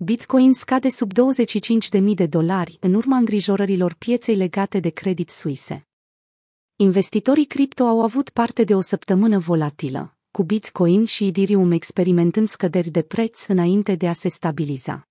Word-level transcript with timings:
Bitcoin 0.00 0.52
scade 0.52 0.88
sub 0.88 1.12
25.000 1.12 2.14
de 2.14 2.26
dolari 2.26 2.76
în 2.80 2.94
urma 2.94 3.16
îngrijorărilor 3.16 3.94
pieței 3.94 4.36
legate 4.36 4.80
de 4.80 4.88
credit 4.88 5.30
suise. 5.30 5.86
Investitorii 6.76 7.44
cripto 7.44 7.84
au 7.84 8.02
avut 8.02 8.30
parte 8.30 8.64
de 8.64 8.74
o 8.74 8.80
săptămână 8.80 9.38
volatilă, 9.38 10.16
cu 10.30 10.42
Bitcoin 10.42 11.04
și 11.04 11.26
Ethereum 11.26 11.70
experimentând 11.70 12.48
scăderi 12.48 12.90
de 12.90 13.02
preț 13.02 13.46
înainte 13.46 13.94
de 13.94 14.08
a 14.08 14.12
se 14.12 14.28
stabiliza. 14.28 15.08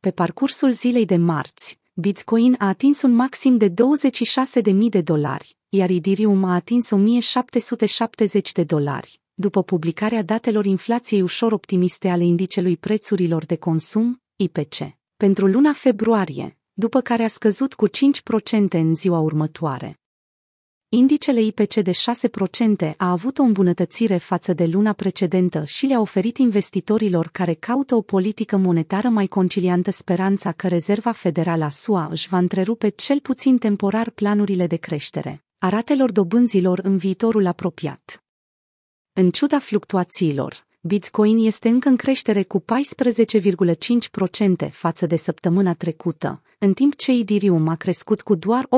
Pe 0.00 0.10
parcursul 0.10 0.72
zilei 0.72 1.04
de 1.04 1.16
marți, 1.16 1.80
Bitcoin 1.92 2.54
a 2.58 2.68
atins 2.68 3.02
un 3.02 3.12
maxim 3.12 3.56
de 3.56 3.68
26.000 3.68 4.74
de 4.88 5.00
dolari, 5.00 5.56
iar 5.68 5.90
Ethereum 5.90 6.44
a 6.44 6.54
atins 6.54 6.90
1.770 6.94 8.52
de 8.52 8.64
dolari, 8.64 9.20
după 9.38 9.62
publicarea 9.62 10.22
datelor 10.22 10.64
inflației 10.64 11.22
ușor 11.22 11.52
optimiste 11.52 12.08
ale 12.08 12.24
indicelui 12.24 12.76
prețurilor 12.76 13.44
de 13.44 13.56
consum, 13.56 14.22
IPC, 14.36 14.74
pentru 15.16 15.46
luna 15.46 15.72
februarie, 15.72 16.58
după 16.72 17.00
care 17.00 17.22
a 17.22 17.28
scăzut 17.28 17.74
cu 17.74 17.88
5% 17.88 17.90
în 18.70 18.94
ziua 18.94 19.18
următoare. 19.18 20.00
Indicele 20.88 21.42
IPC 21.42 21.74
de 21.74 21.90
6% 22.90 22.96
a 22.96 23.10
avut 23.10 23.38
o 23.38 23.42
îmbunătățire 23.42 24.16
față 24.16 24.52
de 24.52 24.66
luna 24.66 24.92
precedentă 24.92 25.64
și 25.64 25.86
le-a 25.86 26.00
oferit 26.00 26.36
investitorilor 26.36 27.28
care 27.28 27.54
caută 27.54 27.94
o 27.94 28.00
politică 28.00 28.56
monetară 28.56 29.08
mai 29.08 29.26
conciliantă 29.26 29.90
speranța 29.90 30.52
că 30.52 30.68
Rezerva 30.68 31.12
Federală 31.12 31.64
a 31.64 31.70
SUA 31.70 32.08
își 32.10 32.28
va 32.28 32.38
întrerupe 32.38 32.88
cel 32.88 33.20
puțin 33.20 33.58
temporar 33.58 34.10
planurile 34.10 34.66
de 34.66 34.76
creștere 34.76 35.44
a 35.58 35.68
ratelor 35.68 36.12
dobânzilor 36.12 36.78
în 36.78 36.96
viitorul 36.96 37.46
apropiat. 37.46 38.25
În 39.18 39.30
ciuda 39.30 39.58
fluctuațiilor, 39.58 40.66
Bitcoin 40.80 41.38
este 41.38 41.68
încă 41.68 41.88
în 41.88 41.96
creștere 41.96 42.42
cu 42.42 42.60
14,5% 42.60 42.64
față 44.70 45.06
de 45.06 45.16
săptămâna 45.16 45.74
trecută, 45.74 46.42
în 46.58 46.72
timp 46.72 46.96
ce 46.96 47.12
Ethereum 47.12 47.68
a 47.68 47.76
crescut 47.76 48.22
cu 48.22 48.34
doar 48.34 48.68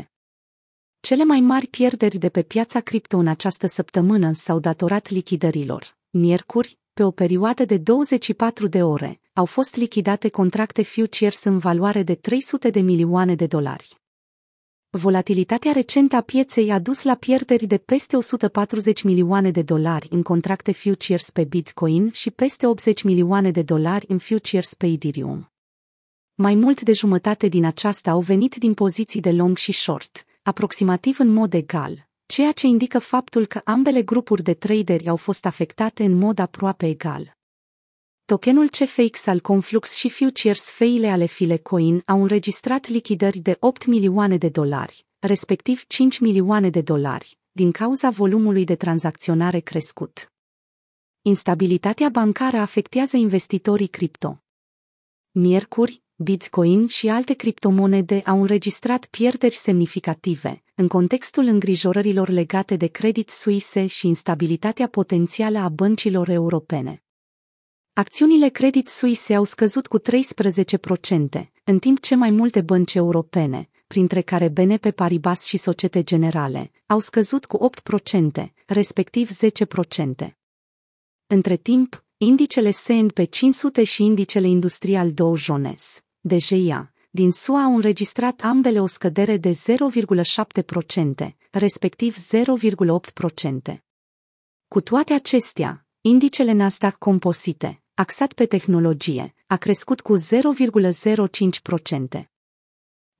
8,5%. 0.00 0.04
Cele 1.00 1.24
mai 1.24 1.40
mari 1.40 1.66
pierderi 1.66 2.18
de 2.18 2.28
pe 2.28 2.42
piața 2.42 2.80
cripto 2.80 3.16
în 3.16 3.26
această 3.26 3.66
săptămână 3.66 4.32
s-au 4.32 4.58
datorat 4.58 5.10
lichidărilor. 5.10 5.96
Miercuri, 6.10 6.78
pe 6.92 7.02
o 7.02 7.10
perioadă 7.10 7.64
de 7.64 7.76
24 7.76 8.66
de 8.66 8.82
ore, 8.82 9.20
au 9.32 9.44
fost 9.44 9.76
lichidate 9.76 10.28
contracte 10.28 10.82
futures 10.82 11.44
în 11.44 11.58
valoare 11.58 12.02
de 12.02 12.14
300 12.14 12.70
de 12.70 12.80
milioane 12.80 13.34
de 13.34 13.46
dolari. 13.46 14.01
Volatilitatea 14.98 15.72
recentă 15.72 16.16
a 16.16 16.20
pieței 16.20 16.70
a 16.70 16.78
dus 16.78 17.02
la 17.02 17.14
pierderi 17.14 17.66
de 17.66 17.78
peste 17.78 18.16
140 18.16 19.02
milioane 19.02 19.50
de 19.50 19.62
dolari 19.62 20.08
în 20.10 20.22
contracte 20.22 20.72
futures 20.72 21.30
pe 21.30 21.44
Bitcoin 21.44 22.10
și 22.10 22.30
peste 22.30 22.66
80 22.66 23.02
milioane 23.02 23.50
de 23.50 23.62
dolari 23.62 24.06
în 24.08 24.18
futures 24.18 24.74
pe 24.74 24.86
Ethereum. 24.86 25.52
Mai 26.34 26.54
mult 26.54 26.80
de 26.80 26.92
jumătate 26.92 27.48
din 27.48 27.64
aceasta 27.64 28.10
au 28.10 28.20
venit 28.20 28.54
din 28.54 28.74
poziții 28.74 29.20
de 29.20 29.30
long 29.30 29.56
și 29.56 29.72
short, 29.72 30.26
aproximativ 30.42 31.18
în 31.18 31.28
mod 31.28 31.54
egal, 31.54 32.08
ceea 32.26 32.52
ce 32.52 32.66
indică 32.66 32.98
faptul 32.98 33.46
că 33.46 33.60
ambele 33.64 34.02
grupuri 34.02 34.42
de 34.42 34.54
traderi 34.54 35.08
au 35.08 35.16
fost 35.16 35.46
afectate 35.46 36.04
în 36.04 36.12
mod 36.12 36.38
aproape 36.38 36.86
egal. 36.86 37.36
Tokenul 38.24 38.68
CFX 38.68 39.26
al 39.26 39.40
Conflux 39.40 39.94
și 39.94 40.08
futures 40.08 40.70
feile 40.70 41.08
ale 41.08 41.26
Filecoin 41.26 42.02
au 42.06 42.22
înregistrat 42.22 42.88
lichidări 42.88 43.38
de 43.38 43.56
8 43.60 43.86
milioane 43.86 44.36
de 44.36 44.48
dolari, 44.48 45.06
respectiv 45.18 45.84
5 45.86 46.18
milioane 46.18 46.70
de 46.70 46.80
dolari, 46.80 47.38
din 47.52 47.70
cauza 47.70 48.10
volumului 48.10 48.64
de 48.64 48.76
tranzacționare 48.76 49.60
crescut. 49.60 50.32
Instabilitatea 51.22 52.08
bancară 52.08 52.56
afectează 52.56 53.16
investitorii 53.16 53.86
cripto. 53.86 54.42
Miercuri, 55.30 56.02
Bitcoin 56.14 56.86
și 56.86 57.08
alte 57.08 57.34
criptomonede 57.34 58.22
au 58.26 58.40
înregistrat 58.40 59.06
pierderi 59.06 59.54
semnificative, 59.54 60.62
în 60.74 60.88
contextul 60.88 61.44
îngrijorărilor 61.44 62.28
legate 62.28 62.76
de 62.76 62.86
credit 62.86 63.30
suise 63.30 63.86
și 63.86 64.06
instabilitatea 64.06 64.88
potențială 64.88 65.58
a 65.58 65.68
băncilor 65.68 66.28
europene. 66.28 67.01
Acțiunile 67.94 68.48
Credit 68.48 68.88
Suisse 68.88 69.34
au 69.34 69.44
scăzut 69.44 69.86
cu 69.86 70.00
13%, 70.00 70.04
în 71.64 71.78
timp 71.78 72.00
ce 72.00 72.14
mai 72.14 72.30
multe 72.30 72.60
bănci 72.60 72.94
europene, 72.94 73.68
printre 73.86 74.20
care 74.20 74.48
BNP 74.48 74.90
Paribas 74.90 75.44
și 75.44 75.56
Societe 75.56 76.02
Generale, 76.02 76.70
au 76.86 76.98
scăzut 76.98 77.44
cu 77.44 77.70
8%, 78.40 78.52
respectiv 78.66 79.30
10%. 80.24 80.36
Între 81.26 81.56
timp, 81.56 82.04
indicele 82.16 82.70
S&P 82.70 83.30
500 83.30 83.84
și 83.84 84.04
indicele 84.04 84.48
industrial 84.48 85.12
Dow 85.12 85.36
Jones, 85.36 86.02
DJIA, 86.20 86.92
din 87.10 87.32
SUA 87.32 87.62
au 87.62 87.74
înregistrat 87.74 88.40
ambele 88.40 88.80
o 88.80 88.86
scădere 88.86 89.36
de 89.36 89.50
0,7%, 89.50 91.34
respectiv 91.50 92.16
0,8%. 92.16 93.76
Cu 94.68 94.80
toate 94.80 95.12
acestea, 95.12 95.86
indicele 96.00 96.52
Nasdaq 96.52 96.98
composite, 96.98 97.81
axat 98.02 98.32
pe 98.32 98.46
tehnologie, 98.46 99.34
a 99.46 99.56
crescut 99.56 100.00
cu 100.00 100.18
0,05%. 100.18 102.24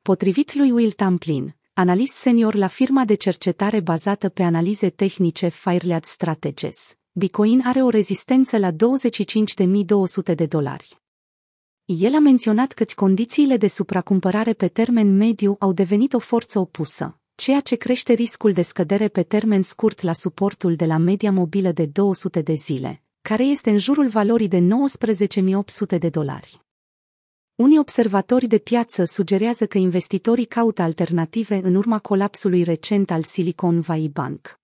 Potrivit 0.03 0.55
lui 0.55 0.71
Will 0.71 0.93
Tamplin, 0.93 1.57
analist 1.73 2.13
senior 2.13 2.55
la 2.55 2.67
firma 2.67 3.05
de 3.05 3.15
cercetare 3.15 3.81
bazată 3.81 4.29
pe 4.29 4.43
analize 4.43 4.91
tehnice 4.91 5.49
Firelead 5.49 6.05
Strategies, 6.05 6.97
Bitcoin 7.13 7.61
are 7.65 7.83
o 7.83 7.89
rezistență 7.89 8.59
la 8.59 8.71
25.200 8.71 8.77
de 10.35 10.47
dolari. 10.47 11.01
El 11.85 12.15
a 12.15 12.19
menționat 12.19 12.73
că 12.73 12.85
condițiile 12.95 13.57
de 13.57 13.69
supracumpărare 13.69 14.53
pe 14.53 14.69
termen 14.69 15.17
mediu 15.17 15.57
au 15.59 15.73
devenit 15.73 16.13
o 16.13 16.19
forță 16.19 16.59
opusă, 16.59 17.19
ceea 17.35 17.61
ce 17.61 17.77
crește 17.77 18.13
riscul 18.13 18.53
de 18.53 18.63
scădere 18.63 19.09
pe 19.09 19.23
termen 19.23 19.63
scurt 19.63 20.01
la 20.01 20.13
suportul 20.13 20.75
de 20.75 20.85
la 20.85 20.97
media 20.97 21.33
mobilă 21.33 21.73
de 21.73 21.87
200 21.87 22.41
de 22.41 22.55
zile, 22.55 23.02
care 23.23 23.45
este 23.45 23.71
în 23.71 23.79
jurul 23.79 24.09
valorii 24.09 24.49
de 24.49 24.59
19.800 24.59 25.99
de 25.99 26.09
dolari. 26.09 26.61
Unii 27.55 27.79
observatori 27.79 28.47
de 28.47 28.59
piață 28.59 29.05
sugerează 29.05 29.67
că 29.67 29.79
investitorii 29.79 30.45
caută 30.45 30.83
alternative 30.83 31.61
în 31.65 31.75
urma 31.75 31.99
colapsului 31.99 32.63
recent 32.63 33.11
al 33.11 33.23
Silicon 33.23 33.81
Valley 33.81 34.09
Bank. 34.09 34.61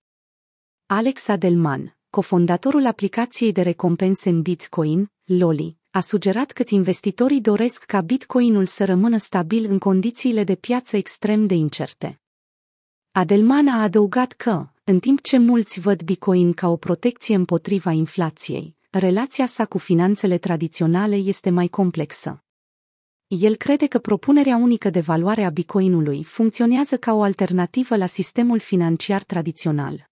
Alex 0.86 1.28
Adelman, 1.28 1.96
cofondatorul 2.10 2.86
aplicației 2.86 3.52
de 3.52 3.62
recompense 3.62 4.28
în 4.28 4.42
Bitcoin, 4.42 5.12
Loli, 5.24 5.76
a 5.90 6.00
sugerat 6.00 6.50
că 6.50 6.62
investitorii 6.68 7.40
doresc 7.40 7.84
ca 7.84 8.00
Bitcoinul 8.00 8.66
să 8.66 8.84
rămână 8.84 9.16
stabil 9.16 9.70
în 9.70 9.78
condițiile 9.78 10.44
de 10.44 10.54
piață 10.54 10.96
extrem 10.96 11.46
de 11.46 11.54
incerte. 11.54 12.20
Adelman 13.12 13.68
a 13.68 13.82
adăugat 13.82 14.32
că, 14.32 14.66
în 14.90 14.98
timp 14.98 15.22
ce 15.22 15.38
mulți 15.38 15.80
văd 15.80 16.02
Bitcoin 16.02 16.52
ca 16.52 16.68
o 16.68 16.76
protecție 16.76 17.34
împotriva 17.34 17.90
inflației, 17.90 18.76
relația 18.90 19.46
sa 19.46 19.66
cu 19.66 19.78
finanțele 19.78 20.38
tradiționale 20.38 21.16
este 21.16 21.50
mai 21.50 21.66
complexă. 21.66 22.44
El 23.26 23.56
crede 23.56 23.86
că 23.86 23.98
propunerea 23.98 24.56
unică 24.56 24.90
de 24.90 25.00
valoare 25.00 25.44
a 25.44 25.50
Bitcoinului 25.50 26.24
funcționează 26.24 26.96
ca 26.96 27.12
o 27.12 27.22
alternativă 27.22 27.96
la 27.96 28.06
sistemul 28.06 28.58
financiar 28.58 29.22
tradițional. 29.22 30.07